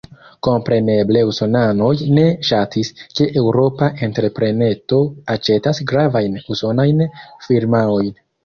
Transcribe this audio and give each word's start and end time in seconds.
Kompreneble 0.45 1.19
usonanoj 1.31 1.89
ne 2.19 2.23
ŝatis, 2.47 2.91
ke 3.19 3.27
eŭropa 3.43 3.91
entrepreneto 4.09 5.05
aĉetas 5.37 5.85
gravajn 5.93 6.43
usonajn 6.57 7.09
firmaojn. 7.49 8.15